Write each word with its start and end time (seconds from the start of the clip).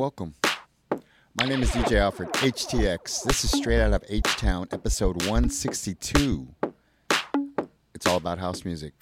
welcome. 0.00 0.34
My 1.38 1.46
name 1.46 1.62
is 1.62 1.68
DJ 1.72 1.98
Alfred, 1.98 2.30
HTX. 2.32 3.22
This 3.22 3.44
is 3.44 3.50
straight 3.50 3.82
out 3.82 3.92
of 3.92 4.02
H 4.08 4.24
Town, 4.38 4.66
episode 4.72 5.26
162. 5.26 6.48
It's 7.94 8.06
all 8.06 8.16
about 8.16 8.38
house 8.38 8.64
music. 8.64 8.94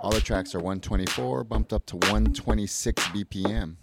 All 0.00 0.10
the 0.10 0.22
tracks 0.22 0.54
are 0.54 0.58
124, 0.58 1.44
bumped 1.44 1.74
up 1.74 1.84
to 1.84 1.96
126 1.96 3.08
BPM. 3.08 3.76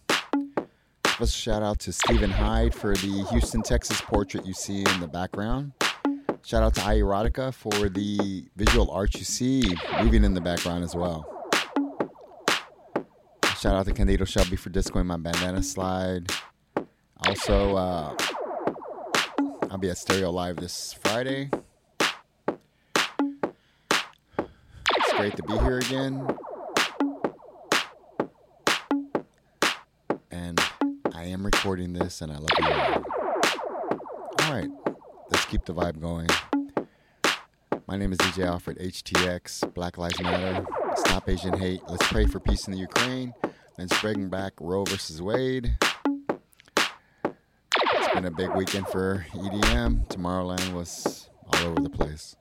Special 1.06 1.28
shout 1.28 1.62
out 1.62 1.78
to 1.82 1.94
Stephen 1.94 2.32
Hyde 2.32 2.74
for 2.74 2.96
the 2.96 3.28
Houston, 3.30 3.62
Texas 3.62 4.02
portrait 4.02 4.44
you 4.44 4.54
see 4.54 4.80
in 4.80 5.00
the 5.00 5.08
background. 5.08 5.74
Shout 6.44 6.64
out 6.64 6.74
to 6.74 6.82
iErotica 6.82 7.54
for 7.54 7.90
the 7.90 8.48
visual 8.56 8.90
art 8.90 9.14
you 9.14 9.24
see 9.24 9.76
moving 10.02 10.24
in 10.24 10.34
the 10.34 10.42
background 10.42 10.84
as 10.84 10.96
well. 10.96 11.37
Shout 13.60 13.76
out 13.76 13.88
to 13.88 13.94
Candido 13.94 14.24
Shelby 14.24 14.56
for 14.56 14.70
discoing 14.70 15.08
my 15.08 15.18
bandana 15.18 15.64
slide. 15.64 16.32
Also, 17.26 17.76
uh, 17.76 18.16
I'll 19.72 19.80
be 19.80 19.90
at 19.90 19.98
Stereo 19.98 20.30
Live 20.30 20.58
this 20.58 20.94
Friday. 20.94 21.50
It's 24.38 25.14
great 25.14 25.36
to 25.38 25.44
be 25.44 25.58
here 25.58 25.80
again. 25.80 26.38
And 30.30 30.62
I 31.16 31.24
am 31.24 31.44
recording 31.44 31.94
this, 31.94 32.22
and 32.22 32.32
I 32.32 32.38
love 32.38 32.50
you 32.60 32.68
all. 32.68 33.04
All 34.42 34.54
right, 34.54 34.70
let's 35.32 35.46
keep 35.46 35.66
the 35.66 35.74
vibe 35.74 36.00
going. 36.00 36.30
My 37.88 37.98
name 37.98 38.12
is 38.12 38.20
DJ 38.20 38.46
Alfred 38.46 38.78
HTX, 38.78 39.74
Black 39.74 39.98
Lives 39.98 40.22
Matter, 40.22 40.64
Stop 40.98 41.28
Asian 41.28 41.58
Hate, 41.58 41.82
Let's 41.88 42.06
Pray 42.08 42.26
for 42.26 42.40
Peace 42.40 42.68
in 42.68 42.74
the 42.74 42.80
Ukraine, 42.80 43.34
Let's 43.78 44.02
bring 44.02 44.28
back 44.28 44.54
Roe 44.60 44.86
versus 44.86 45.22
Wade. 45.22 45.78
It's 47.76 48.14
been 48.16 48.26
a 48.26 48.32
big 48.32 48.50
weekend 48.56 48.88
for 48.88 49.24
EDM. 49.34 50.08
Tomorrowland 50.08 50.74
was 50.74 51.30
all 51.46 51.68
over 51.68 51.82
the 51.82 51.90
place. 51.90 52.36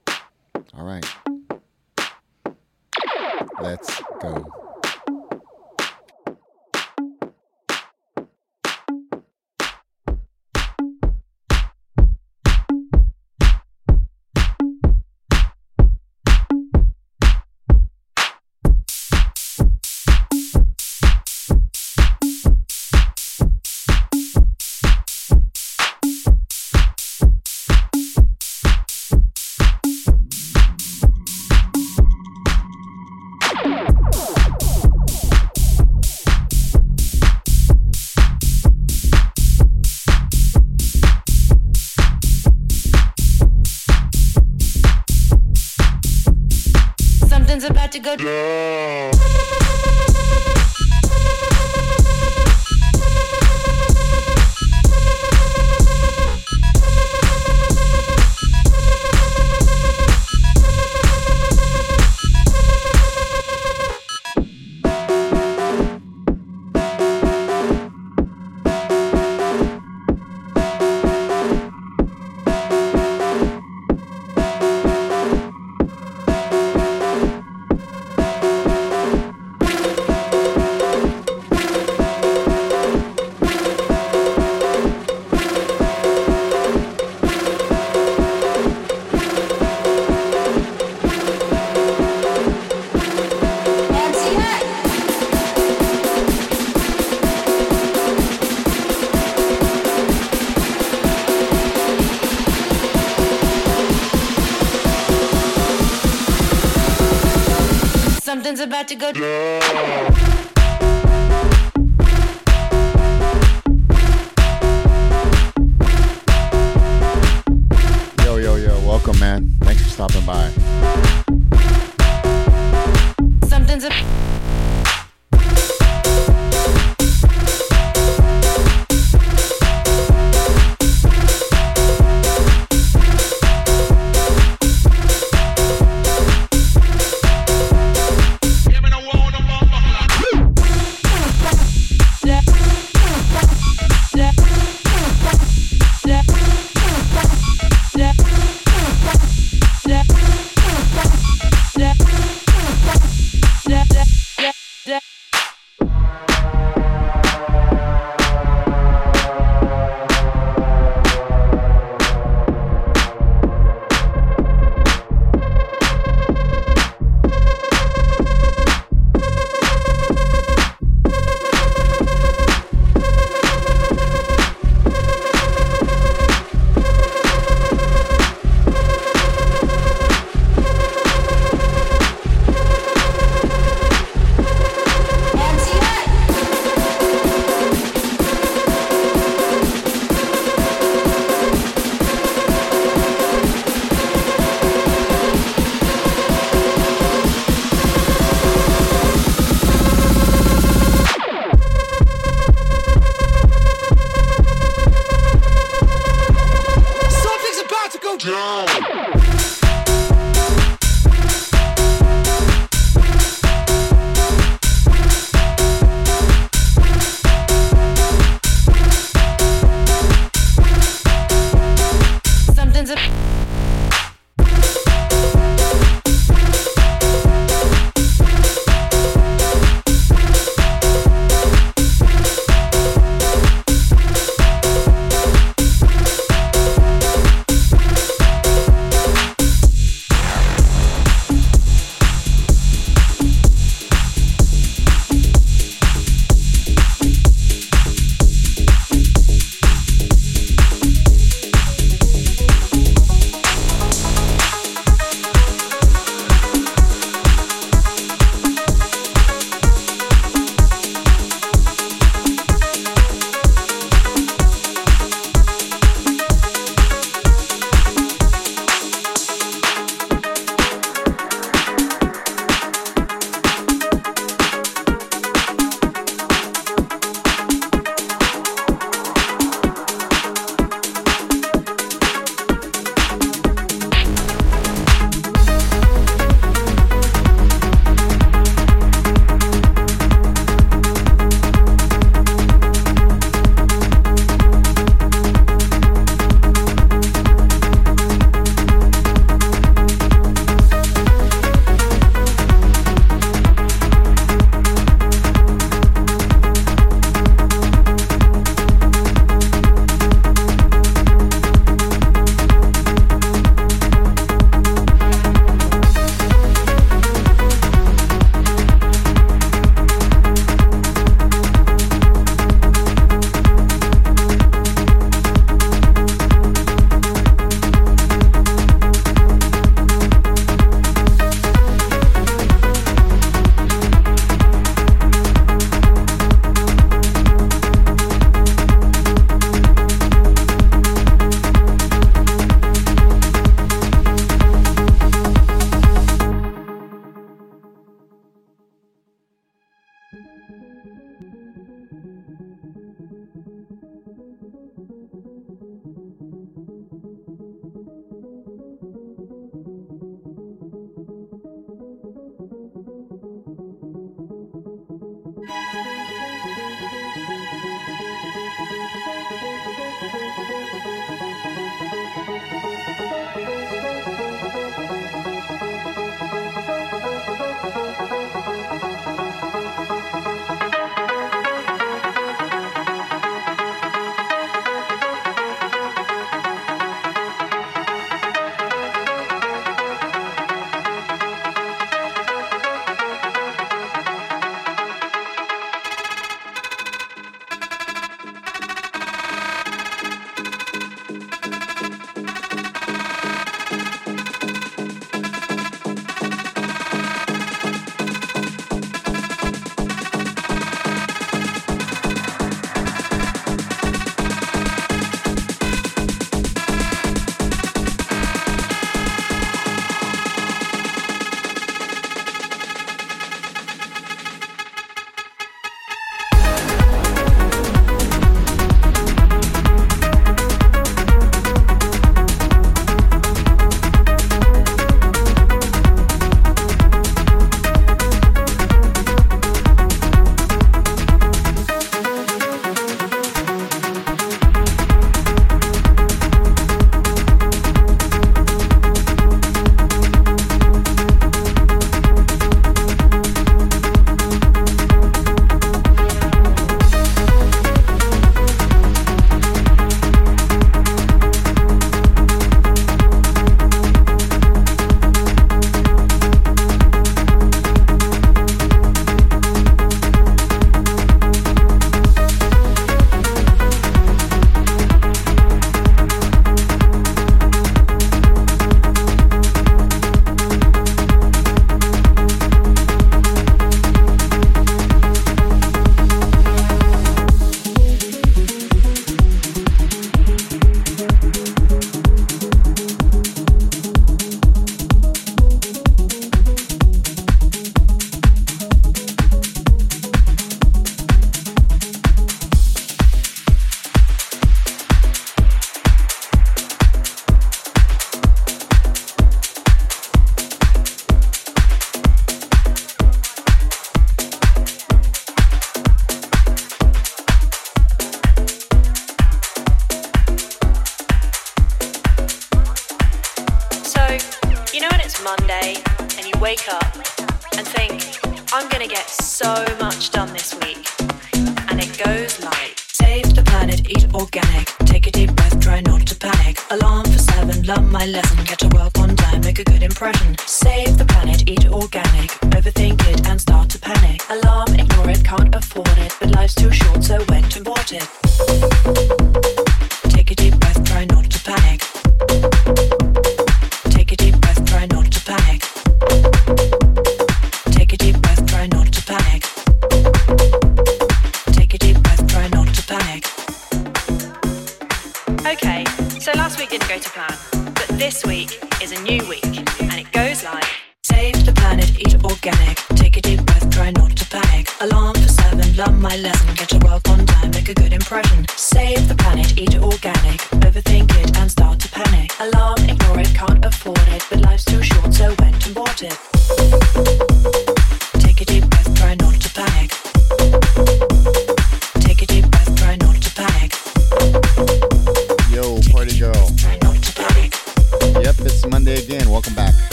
All 0.72 0.86
right. 0.86 1.04
Let's 3.60 4.02
go. 4.22 4.65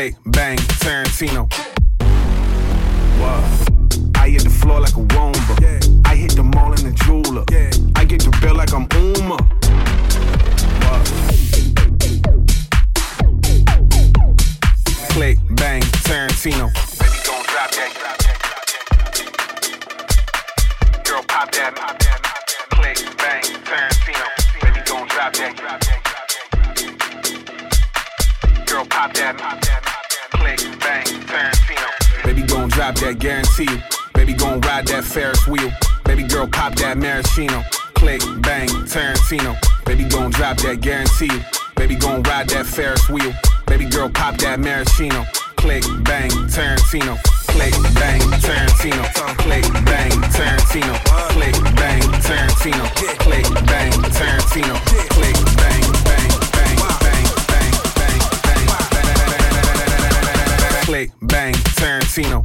Click, 0.00 0.16
bang, 0.24 0.56
Tarantino. 0.80 1.42
What? 3.20 3.44
I 4.16 4.30
hit 4.30 4.44
the 4.44 4.48
floor 4.48 4.80
like 4.80 4.96
a 4.96 5.04
womba. 5.12 6.06
I 6.06 6.16
hit 6.16 6.34
the 6.36 6.42
mall 6.42 6.72
in 6.72 6.84
the 6.84 6.92
jeweler. 7.04 7.44
I 7.96 8.06
get 8.06 8.22
the 8.22 8.30
bill 8.40 8.54
like 8.54 8.72
I'm 8.72 8.88
Uma. 8.94 9.36
What? 10.80 11.04
Click, 15.12 15.38
bang, 15.50 15.82
Tarantino. 15.82 16.70
Baby, 16.98 17.18
gon' 17.26 17.44
drop 17.44 17.70
that. 17.72 17.92
Girl, 21.04 21.22
pop 21.28 21.52
that. 21.52 21.74
Click, 22.70 22.96
bang, 23.18 23.44
Tarantino. 23.68 24.26
Baby, 24.62 24.80
gon' 24.86 25.06
drop 25.08 25.34
that. 25.34 26.09
Girl, 28.70 28.86
pop 28.86 29.12
that. 29.14 29.34
Click, 30.30 30.60
bang, 30.78 31.04
Tarantino. 31.26 32.24
Baby, 32.24 32.42
gon' 32.42 32.68
drop 32.68 32.94
that, 32.96 33.18
guarantee. 33.18 33.66
Baby, 34.14 34.32
gon' 34.32 34.60
ride 34.60 34.86
that 34.86 35.02
Ferris 35.02 35.44
wheel. 35.48 35.72
Baby 36.04 36.22
girl, 36.22 36.46
pop 36.46 36.76
that 36.76 36.96
maraschino. 36.96 37.64
Click, 37.94 38.22
bang, 38.42 38.68
Tarantino. 38.86 39.56
Baby 39.84 40.04
gon' 40.04 40.30
drop 40.30 40.56
that, 40.58 40.80
guarantee. 40.80 41.42
Baby 41.74 41.96
gon' 41.96 42.22
ride 42.22 42.48
that 42.50 42.64
Ferris 42.64 43.08
wheel. 43.10 43.34
Baby 43.66 43.86
girl, 43.86 44.08
pop 44.08 44.36
that 44.38 44.60
maraschino. 44.60 45.24
Click, 45.56 45.82
bang, 46.04 46.30
Tarantino. 46.30 47.18
Click, 47.50 47.74
bang, 47.98 48.20
Tarantino. 48.38 49.02
Click, 49.42 49.66
bang, 49.84 50.14
Tarantino. 50.30 50.94
Click, 51.34 51.58
bang, 51.74 52.02
Tarantino. 52.22 52.86
Click, 53.18 53.50
bang, 53.66 53.90
Tarantino. 54.14 54.74
Click, 55.10 55.38
bang, 55.58 55.99
Click, 60.90 61.12
bang, 61.22 61.52
Tarantino. 61.78 62.44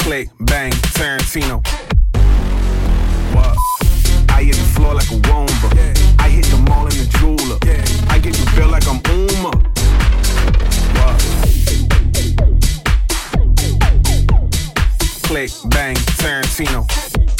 Click, 0.00 0.28
bang, 0.40 0.70
Tarantino. 0.92 1.66
What? 3.32 3.56
I 4.28 4.42
hit 4.42 4.54
the 4.54 4.62
floor 4.74 4.92
like 4.92 5.10
a 5.10 5.14
womba. 5.14 6.20
I 6.20 6.28
hit 6.28 6.44
the 6.44 6.58
mall 6.58 6.82
in 6.82 6.90
the 6.90 7.06
jeweler. 7.18 7.58
I 8.10 8.18
get 8.18 8.34
the 8.34 8.52
bill 8.54 8.68
like 8.68 8.86
I'm 8.86 9.00
Uma. 9.08 9.73
Click, 15.24 15.50
bang, 15.70 15.96
Tarantino. 16.20 17.33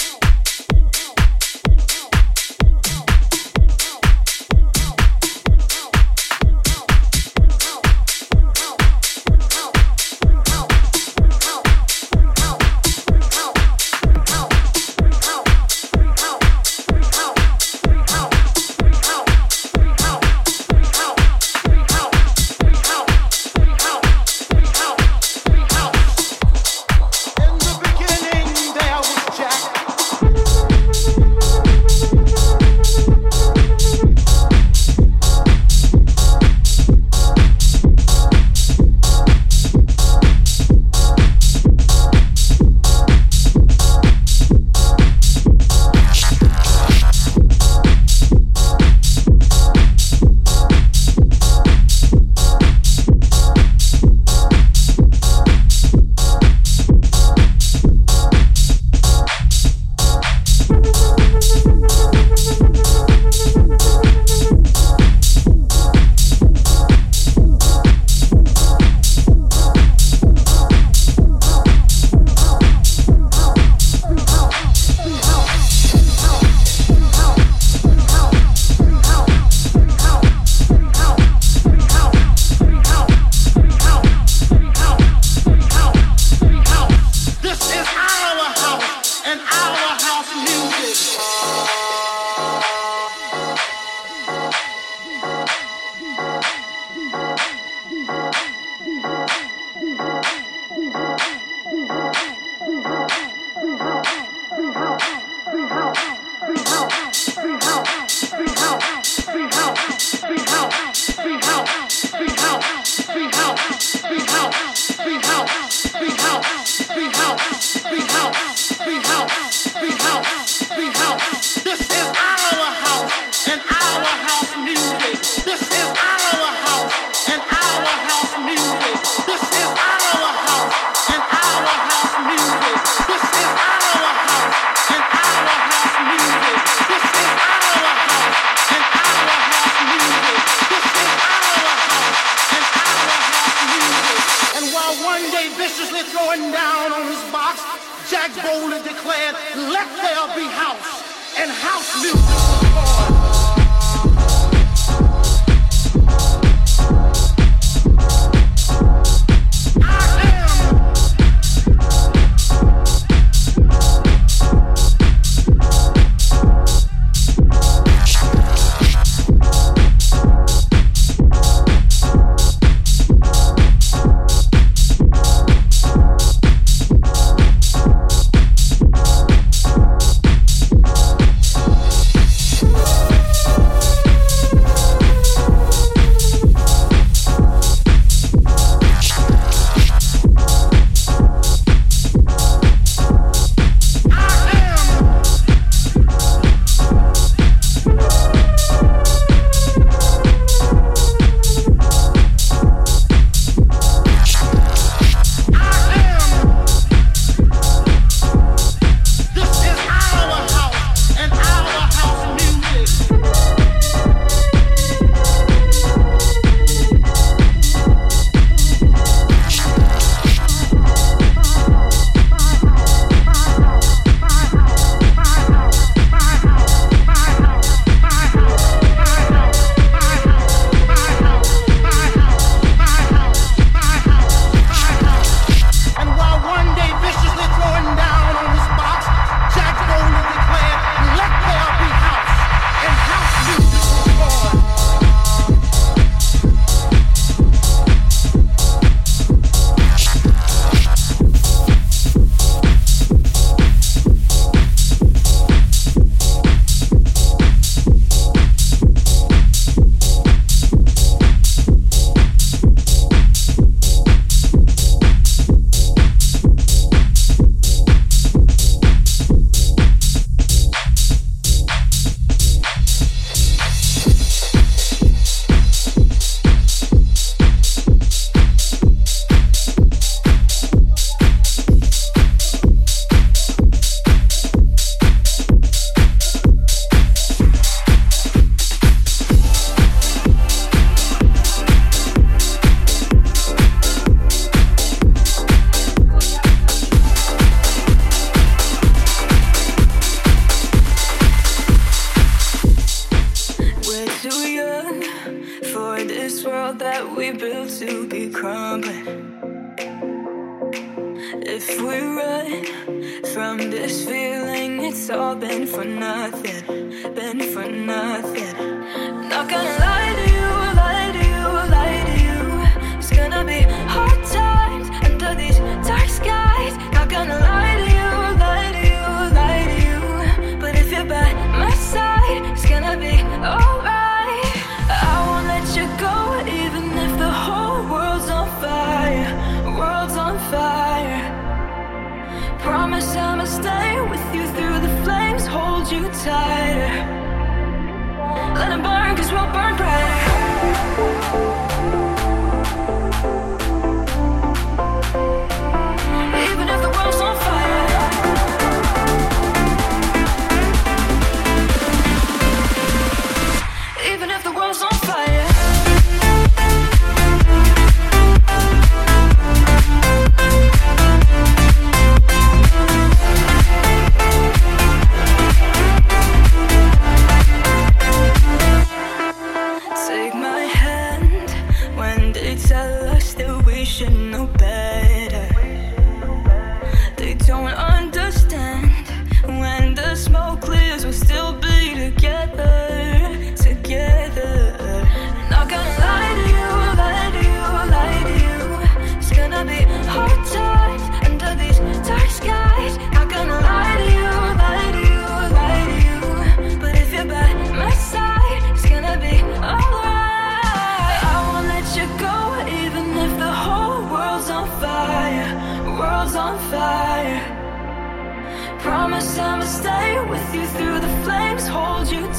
Declared, 148.71 149.35
"Let 149.57 149.89
there 150.03 150.27
be 150.37 150.47
house." 150.49 151.03
And 151.37 151.51
house 151.51 151.91
music 152.03 153.44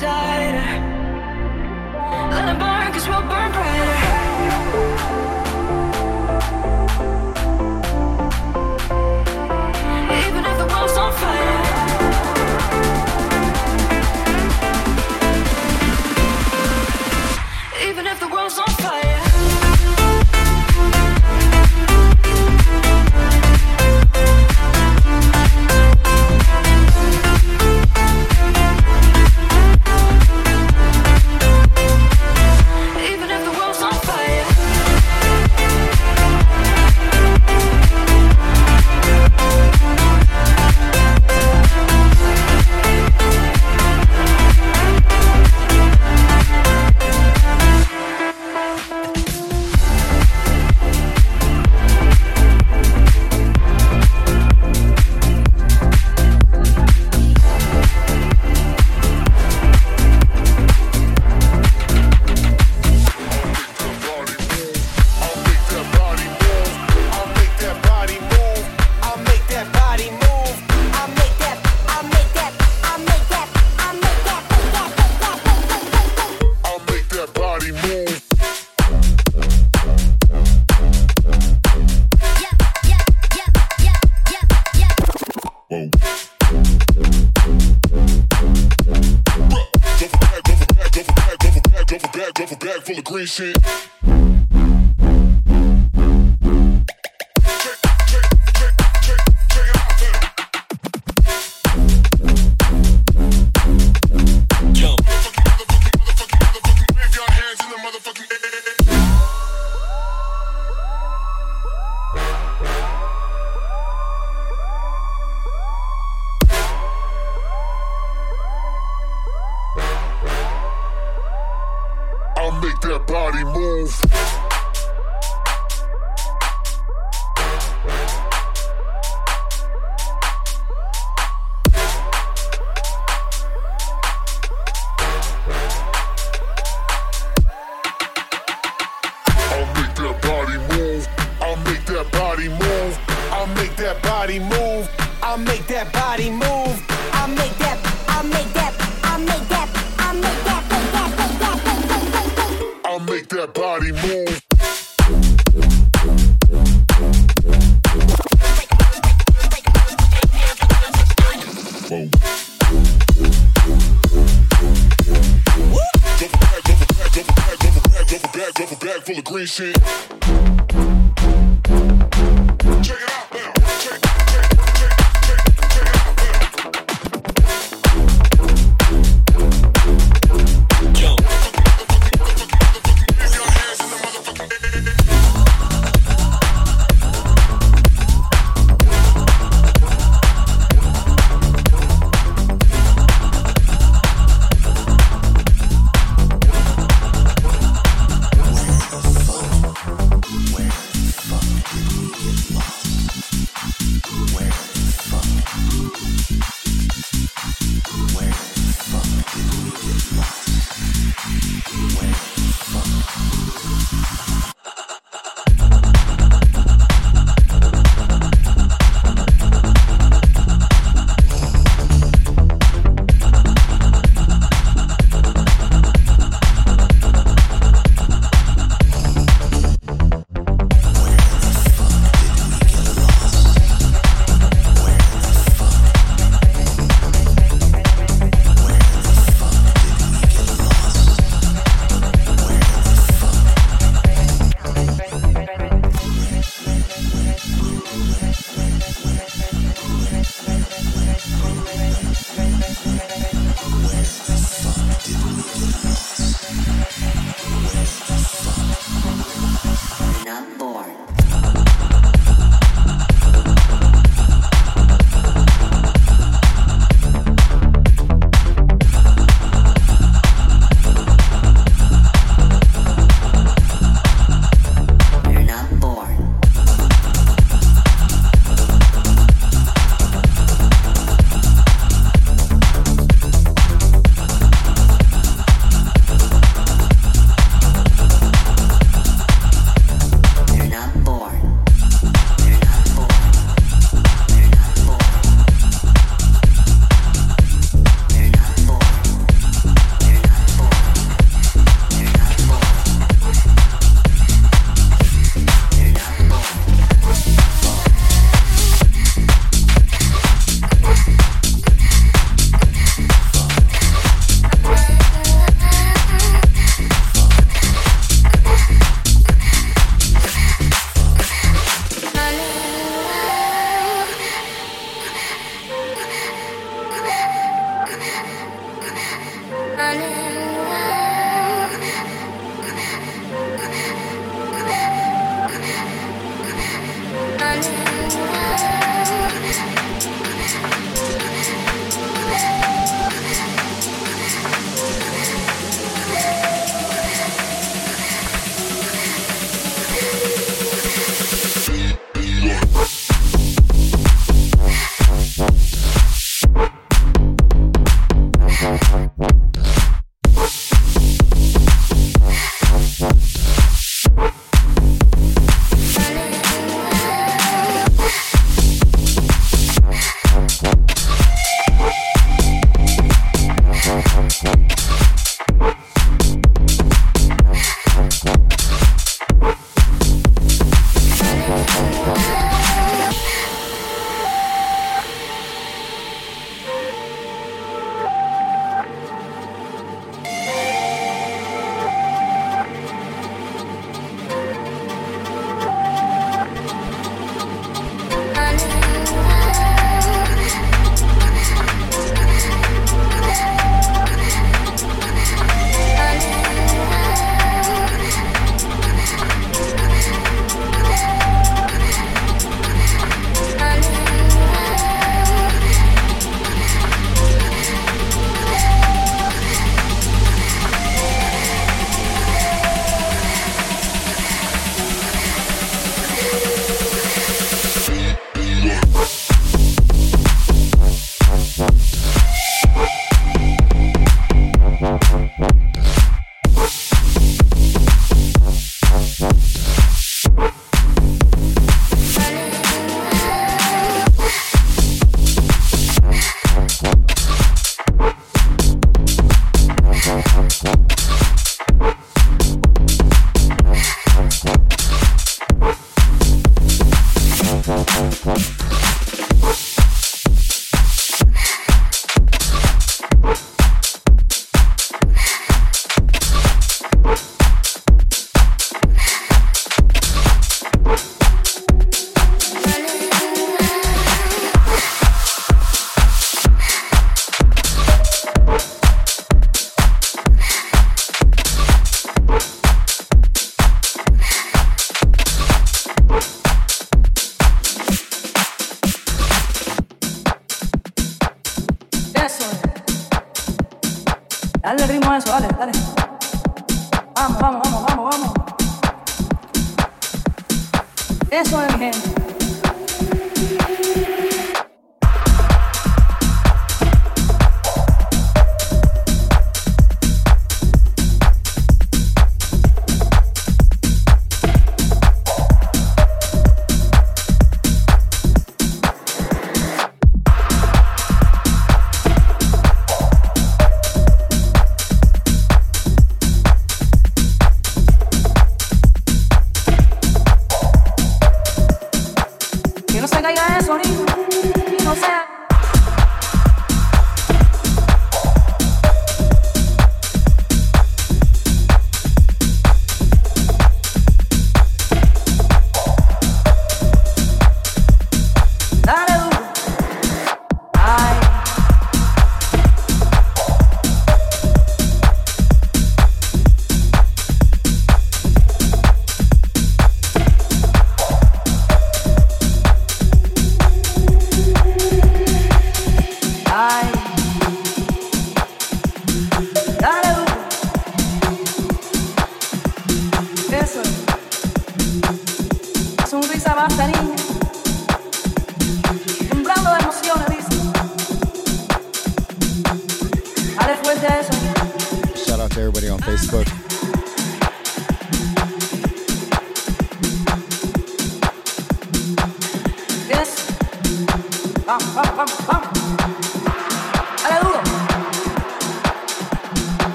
tighter. 0.00 0.80
Let 2.32 2.48
it 2.48 2.58
burn, 2.58 2.92
cause 2.92 3.06
we'll 3.06 3.20
burn 3.28 3.52
brighter. 3.52 3.99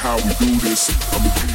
How 0.00 0.16
we 0.16 0.32
do 0.46 0.56
this. 0.60 1.49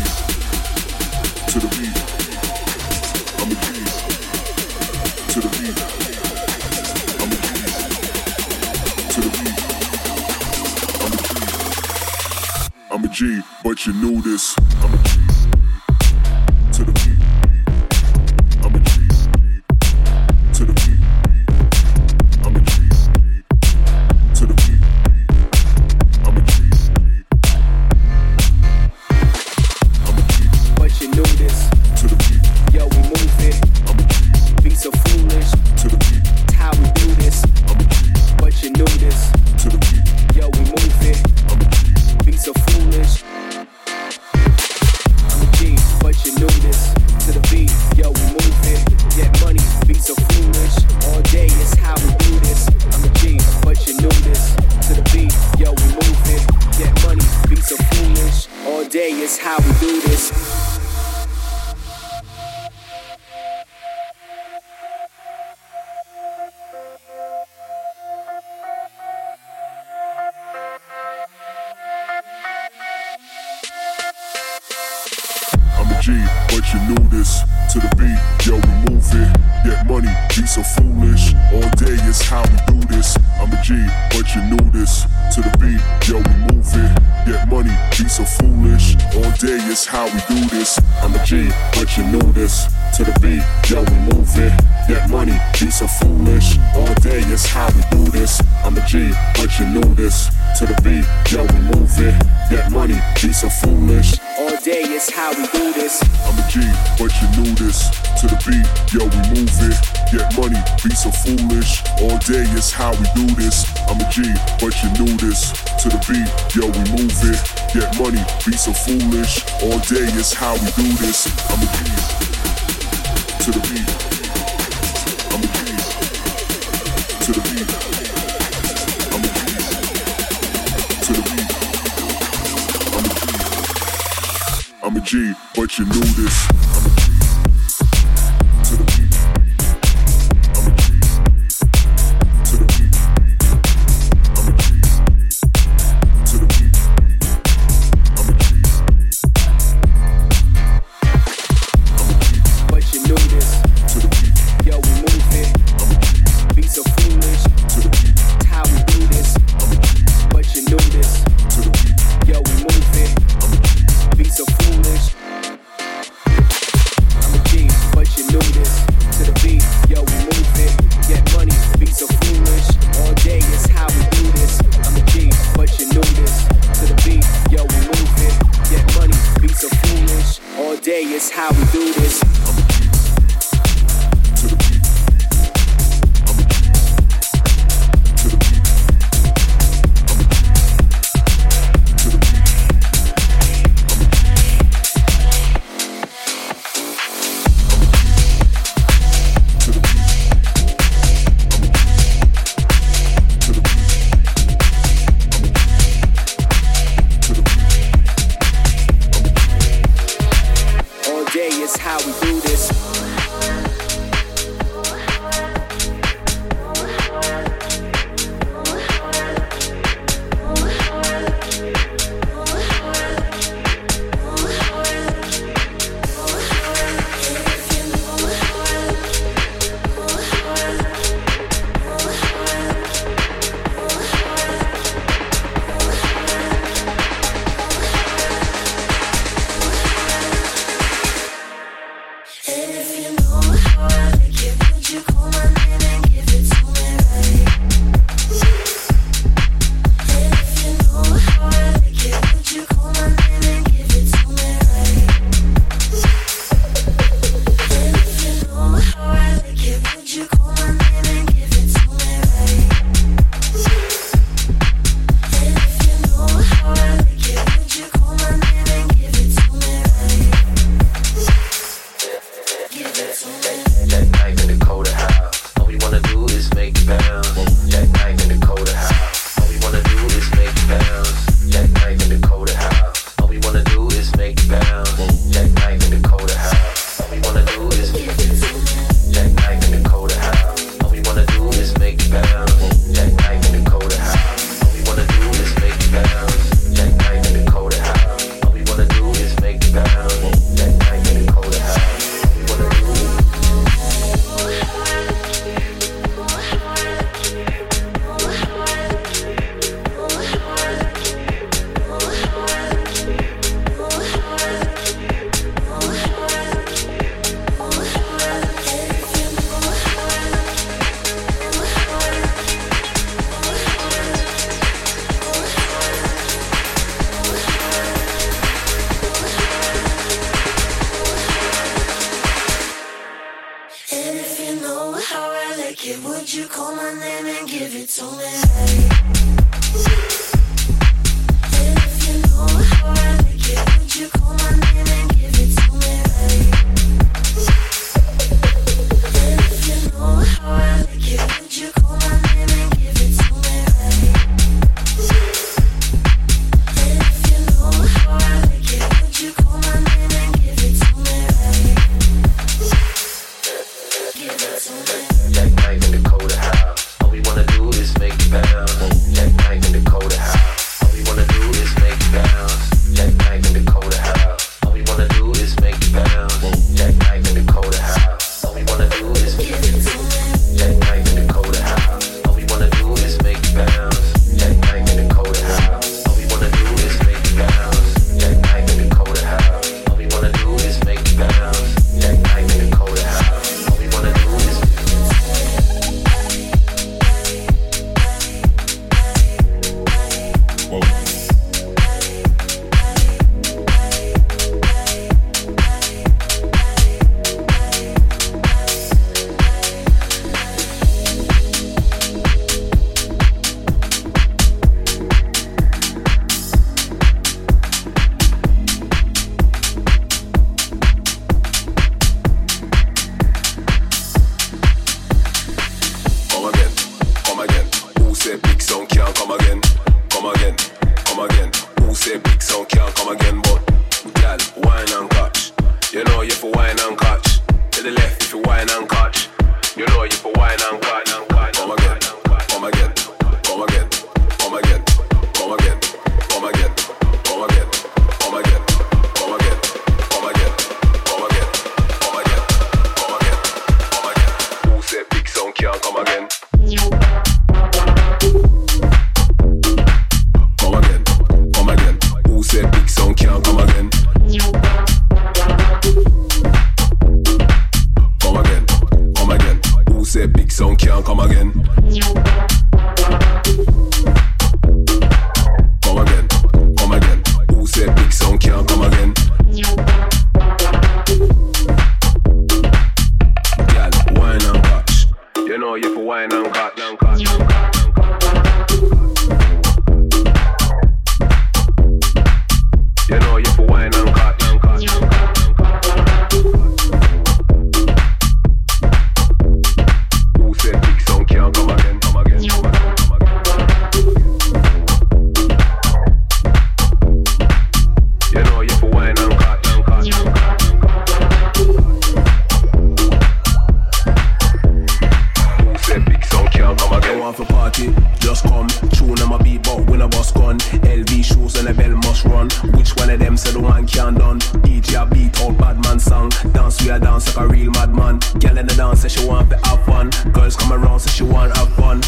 want 517.25 517.37
for 517.37 517.45
party, 517.45 517.91
just 518.19 518.43
come. 518.43 518.67
Tune 518.93 519.19
on 519.19 519.29
my 519.29 519.37
beat, 519.41 519.63
but 519.63 519.89
when 519.89 520.01
I 520.01 520.07
boss 520.07 520.31
gun. 520.31 520.59
LV 520.59 521.23
shoes 521.23 521.55
and 521.55 521.67
a 521.67 521.73
bell 521.73 521.95
must 522.05 522.23
run. 522.25 522.49
Which 522.77 522.95
one 522.97 523.09
of 523.09 523.19
them 523.19 523.35
said 523.35 523.53
the 523.53 523.61
one 523.61 523.87
can 523.87 524.13
done? 524.13 524.39
DJ 524.61 525.01
a 525.01 525.05
beat 525.07 525.41
out 525.41 525.57
bad 525.57 525.81
man 525.83 525.99
song. 525.99 526.29
Dance 526.53 526.81
we 526.83 526.89
a 526.91 526.99
dance 526.99 527.35
like 527.35 527.45
a 527.45 527.47
real 527.47 527.71
madman. 527.71 528.19
Girl 528.39 528.57
in 528.57 528.67
the 528.67 528.75
dance 528.75 529.01
say 529.01 529.07
she 529.07 529.25
want 529.25 529.49
to 529.49 529.57
have 529.65 529.83
fun. 529.85 530.11
Girls 530.33 530.55
come 530.55 530.71
around 530.71 530.99
say 530.99 531.09
she 531.09 531.23
want 531.23 531.55
have 531.57 531.73
fun. 531.73 532.01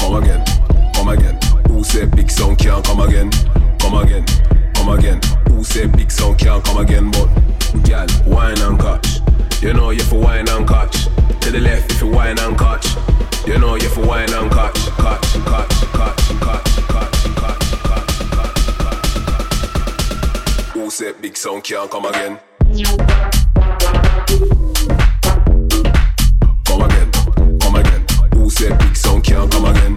Come 0.00 0.16
again, 0.20 0.44
come 0.94 1.08
again. 1.08 1.38
Who 1.68 1.84
said 1.84 2.10
big 2.16 2.30
sound 2.30 2.58
can't 2.58 2.84
come 2.84 3.00
again? 3.00 3.30
Come 3.78 3.94
again, 3.94 4.24
come 4.74 4.88
again. 4.88 5.20
Who 5.48 5.62
said 5.62 5.96
big 5.96 6.10
sound 6.10 6.38
can't 6.38 6.64
come 6.64 6.78
again? 6.78 7.12
But 7.12 7.28
girl, 7.84 8.06
wine 8.26 8.58
and 8.58 8.78
catch. 8.80 9.20
You 9.62 9.72
know 9.72 9.90
you 9.90 10.02
for 10.02 10.18
wine 10.18 10.48
and 10.48 10.66
catch. 10.66 11.04
To 11.42 11.52
the 11.52 11.60
left 11.60 11.92
if 11.92 12.00
you 12.00 12.08
wine 12.08 12.38
and 12.40 12.58
catch. 12.58 12.86
You 13.46 13.58
know 13.60 13.76
you 13.76 13.88
for 13.88 14.04
wine 14.04 14.32
and 14.32 14.50
catch, 14.50 14.74
catch, 14.74 15.32
catch, 15.44 15.70
catch, 15.94 16.28
catch, 16.40 16.76
catch, 16.90 17.22
catch, 17.36 17.62
catch, 17.86 18.18
catch. 18.80 19.46
Who 20.74 20.90
said 20.90 21.22
big 21.22 21.36
sound 21.36 21.62
can't 21.62 21.88
come 21.88 22.06
again? 22.06 22.40
Come 26.64 26.82
again, 26.82 27.10
come 27.60 27.76
again. 27.76 28.04
Who 28.34 28.50
said 28.50 28.76
big 28.80 28.96
sound 28.96 29.22
can't 29.22 29.48
come 29.52 29.64
again? 29.66 29.96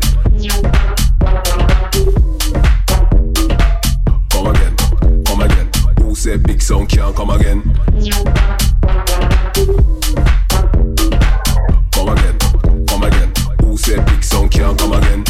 Come 4.29 4.45
again, 4.45 4.75
come 5.25 5.41
again. 5.41 5.69
Who 5.97 6.13
said 6.13 6.43
big 6.43 6.61
sound 6.61 6.87
can't 6.89 7.15
come 7.15 7.31
again? 7.31 7.63
now 14.69 14.75
come 14.75 14.93
again. 14.93 15.28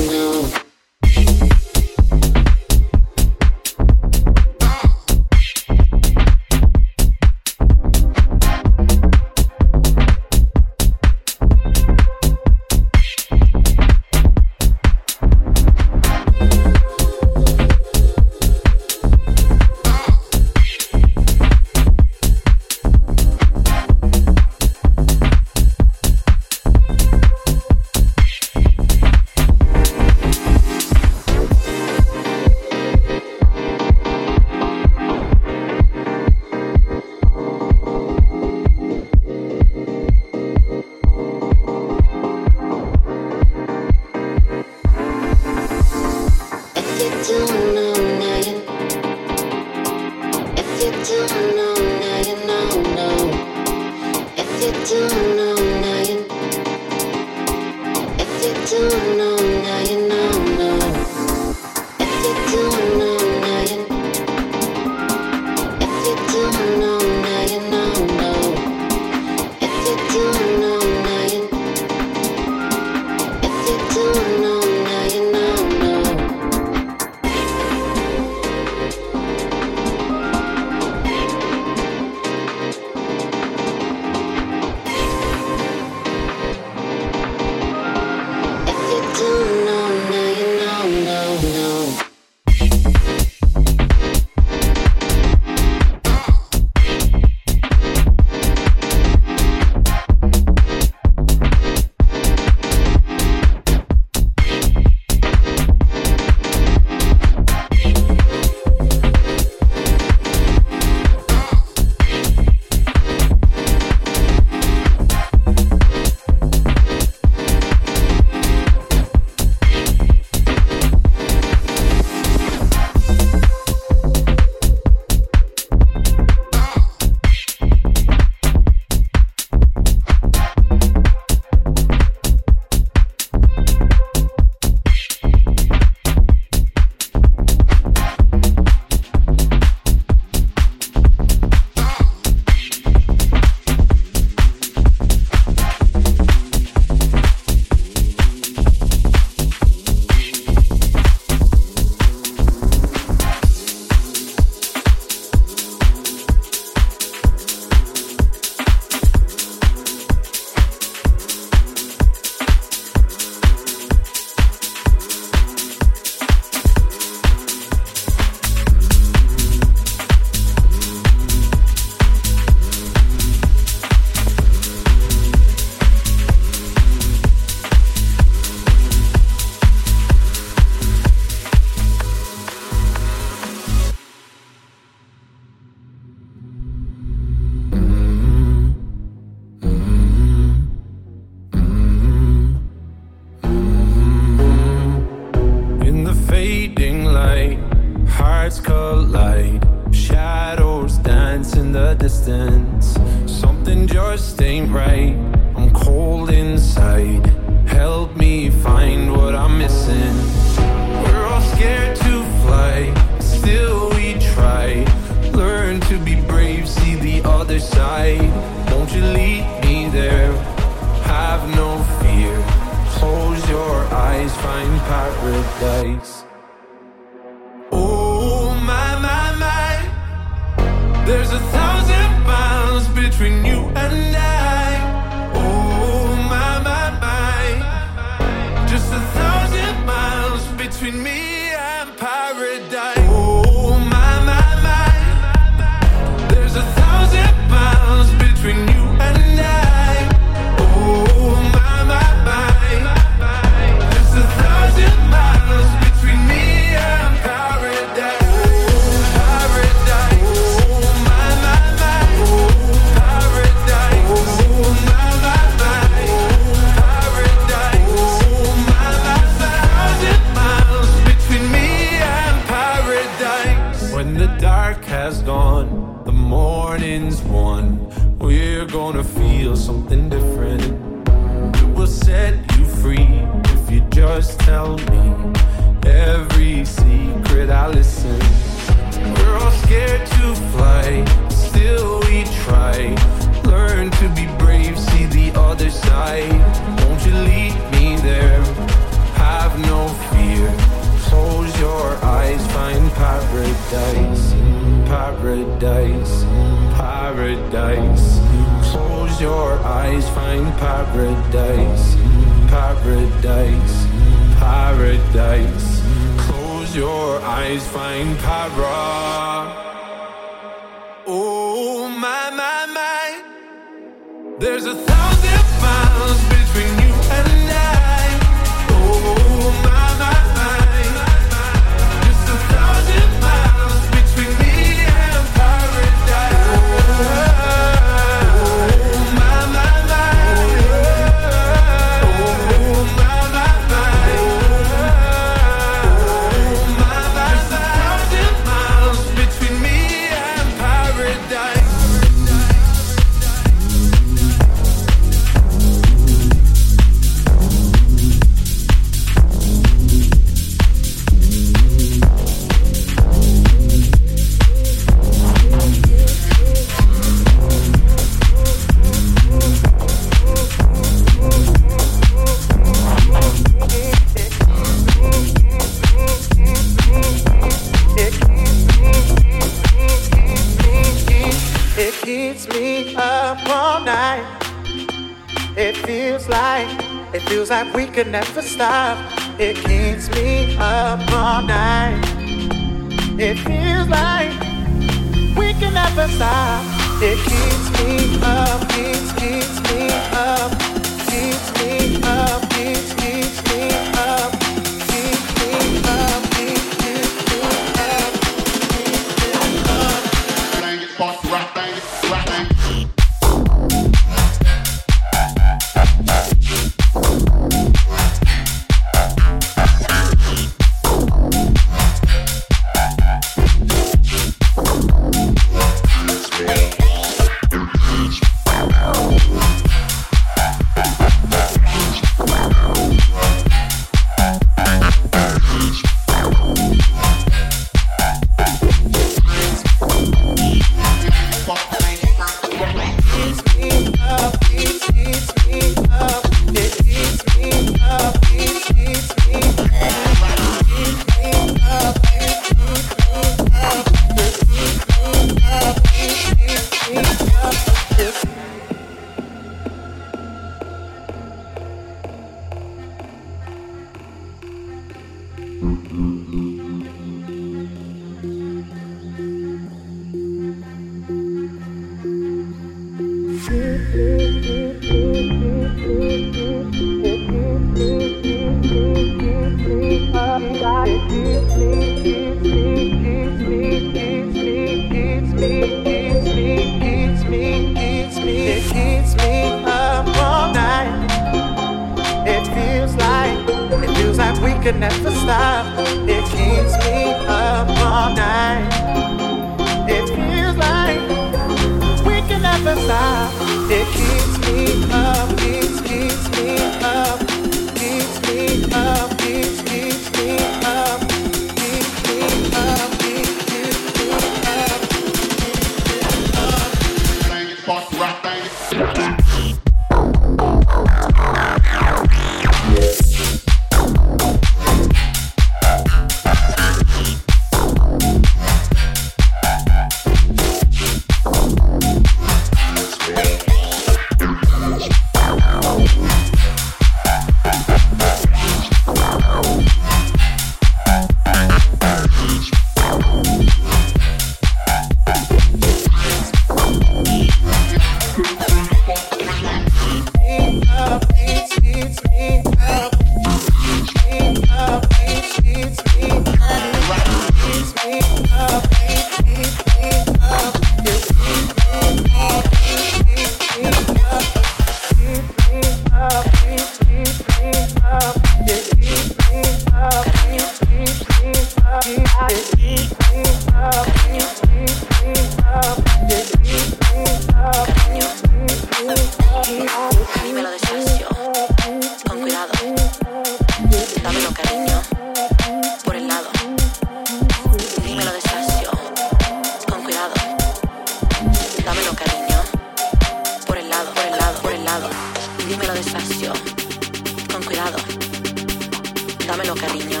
Dámelo, 599.28 599.54
cariño. 599.56 600.00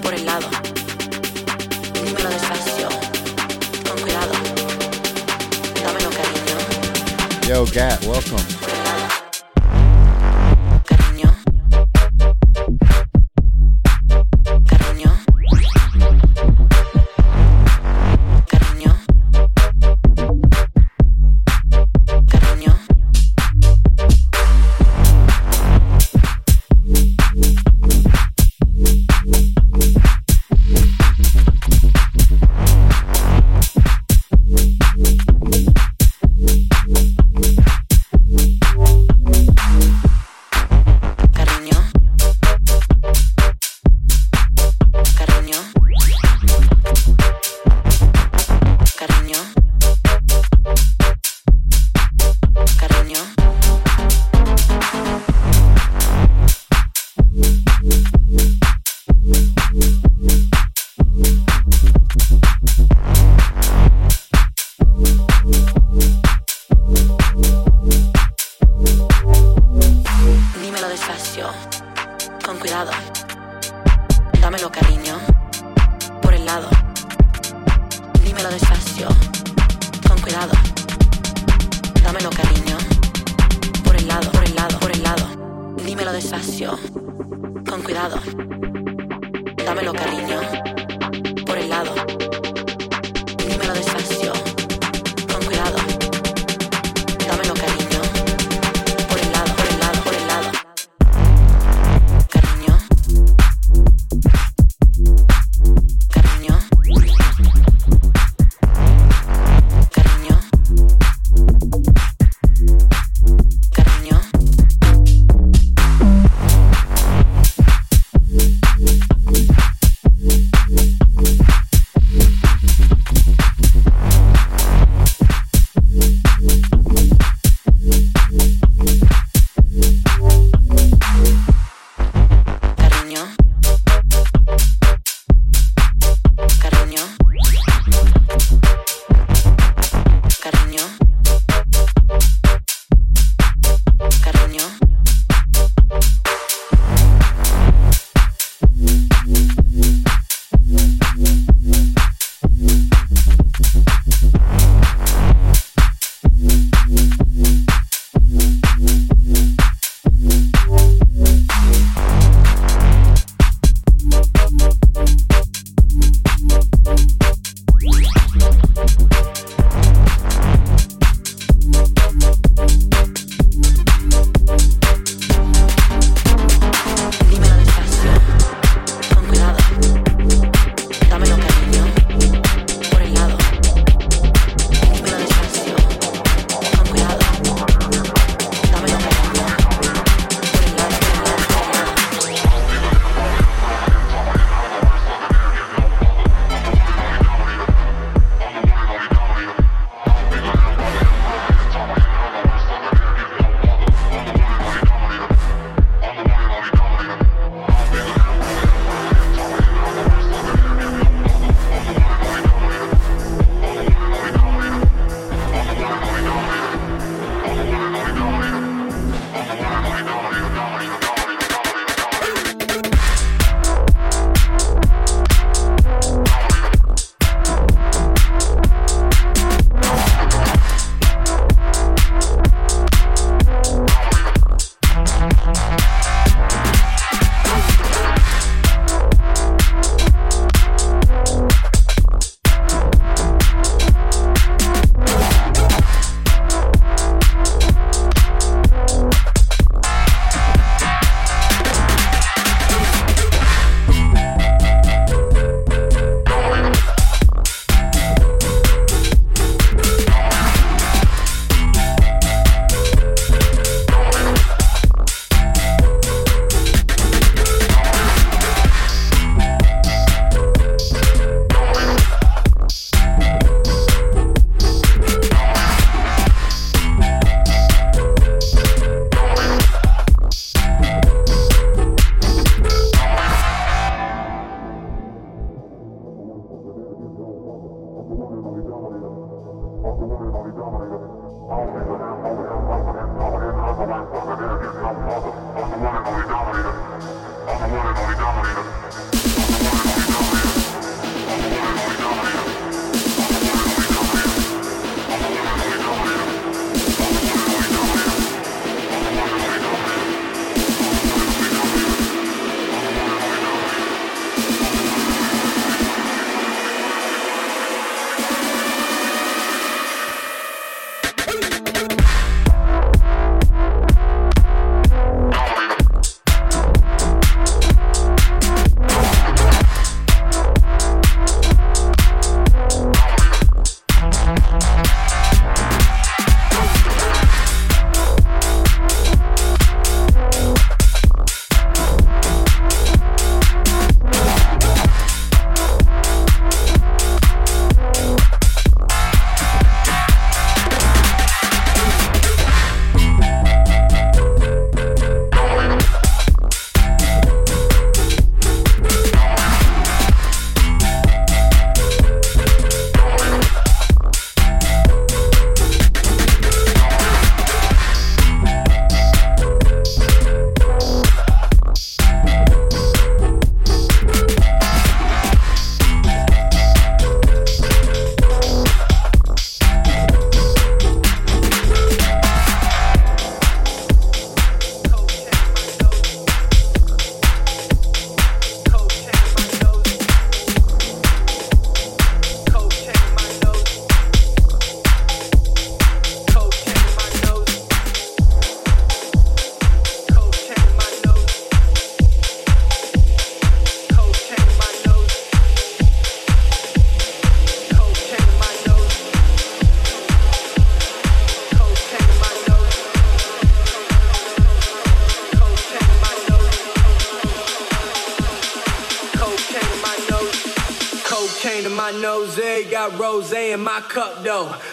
Por 0.00 0.14
el 0.14 0.24
lado. 0.24 0.48
Con 3.84 4.00
cuidado. 4.00 4.32
Dámelo, 5.82 6.10
cariño. 6.10 6.56
Yo, 7.48 7.66
Gat, 7.74 8.00
welcome. 8.04 8.71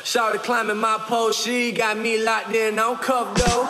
Started 0.09 0.41
climbing 0.41 0.77
my 0.77 0.97
pole, 0.97 1.31
she 1.31 1.71
got 1.71 1.95
me 1.95 2.17
locked 2.17 2.55
in. 2.55 2.79
I'm 2.79 2.95
cuffed 2.95 3.45
though. 3.45 3.68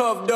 In 0.00 0.29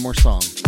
one 0.00 0.02
more 0.02 0.14
song. 0.14 0.59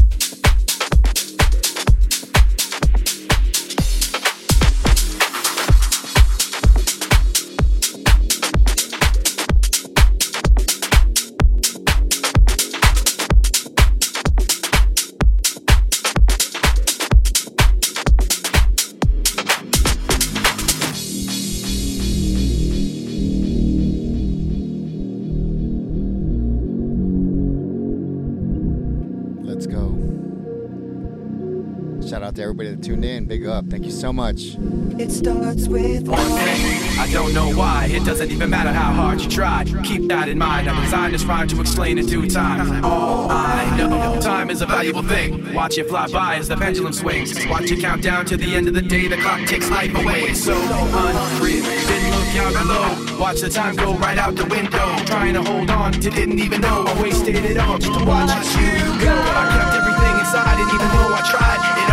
out 32.33 32.37
to 32.37 32.43
everybody 32.43 32.71
that 32.75 32.83
tuned 32.83 33.05
in. 33.05 33.27
Big 33.27 33.47
up. 33.47 33.67
Thank 33.67 33.85
you 33.85 33.91
so 33.91 34.13
much. 34.13 34.57
It 34.99 35.11
starts 35.11 35.69
with 35.69 36.09
one 36.09 36.19
thing. 36.19 36.99
I 36.99 37.09
don't 37.13 37.35
know 37.35 37.55
why. 37.55 37.89
It 37.91 38.05
doesn't 38.05 38.31
even 38.31 38.49
matter 38.49 38.73
how 38.73 38.93
hard 38.93 39.21
you 39.21 39.29
try. 39.29 39.65
Keep 39.85 40.09
that 40.09 40.29
in 40.29 40.39
mind. 40.39 40.69
I 40.69 40.85
designed 40.85 41.15
this 41.15 41.25
rhyme 41.25 41.49
to 41.49 41.61
explain 41.61 41.99
in 41.99 42.07
due 42.07 42.29
time. 42.29 42.85
All 42.85 43.31
I 43.31 43.77
know, 43.77 44.21
time 44.21 44.51
is 44.51 44.63
a 44.63 44.67
valuable 44.67 45.03
thing. 45.03 45.53
Watch 45.53 45.77
it 45.79 45.89
fly 45.89 46.09
by 46.09 46.37
as 46.37 46.49
the 46.49 46.57
pendulum 46.57 46.93
swings. 46.93 47.35
Watch 47.47 47.71
it 47.71 47.81
count 47.81 48.03
down 48.03 48.25
to 48.27 48.37
the 48.37 48.55
end 48.55 48.69
of 48.69 48.75
the 48.75 48.83
day. 48.83 49.09
The 49.09 49.17
clock 49.17 49.47
takes 49.47 49.71
life 49.71 49.95
away. 49.95 50.23
It's 50.23 50.45
so 50.45 50.55
unreal. 50.55 51.65
Didn't 51.65 52.11
look 52.17 52.33
down 52.35 52.53
below. 52.53 53.19
Watch 53.19 53.41
the 53.41 53.51
time 53.51 53.77
go 53.77 53.95
right 53.95 54.19
out 54.19 54.37
the 54.37 54.47
window. 54.47 54.97
Trying 55.05 55.35
to 55.35 55.43
hold 55.43 55.71
on 55.71 55.93
to 55.93 56.11
didn't 56.11 56.39
even 56.39 56.61
know. 56.63 56.85
I 56.87 57.03
wasted 57.03 57.45
it 57.45 57.59
all 57.59 57.79
just 57.79 57.99
to 57.99 58.05
watch 58.05 58.31
you 58.57 58.73
go. 59.05 59.13
I 59.13 59.45
kept 59.53 59.75
everything 59.77 60.19
inside, 60.21 60.57
didn't 60.57 60.75
even 60.75 60.89
know 60.89 61.13
I 61.13 61.23
tried. 61.29 61.83
It 61.83 61.92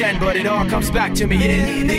then, 0.00 0.18
but 0.18 0.34
it 0.34 0.46
all 0.46 0.64
comes 0.64 0.90
back 0.90 1.12
to 1.14 1.26
me. 1.26 1.89